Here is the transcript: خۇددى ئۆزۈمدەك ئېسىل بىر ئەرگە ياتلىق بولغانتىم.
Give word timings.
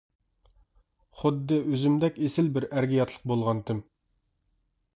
خۇددى 1.19 1.59
ئۆزۈمدەك 1.67 2.17
ئېسىل 2.27 2.49
بىر 2.57 2.67
ئەرگە 2.71 2.99
ياتلىق 3.03 3.29
بولغانتىم. 3.33 3.83